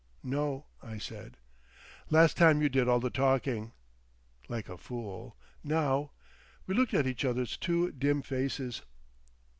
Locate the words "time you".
2.35-2.69